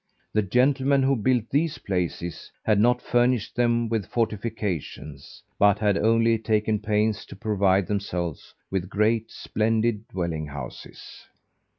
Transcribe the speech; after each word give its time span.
The 0.33 0.41
gentlemen 0.41 1.03
who 1.03 1.15
built 1.15 1.51
these 1.51 1.77
places, 1.77 2.51
had 2.65 2.79
not 2.79 3.03
furnished 3.03 3.55
them 3.55 3.87
with 3.87 4.07
fortifications; 4.07 5.43
but 5.59 5.77
had 5.77 5.95
only 5.95 6.39
taken 6.39 6.79
pains 6.79 7.23
to 7.27 7.35
provide 7.35 7.85
themselves 7.85 8.55
with 8.71 8.89
great, 8.89 9.29
splendid 9.29 10.07
dwelling 10.07 10.47
houses. 10.47 11.27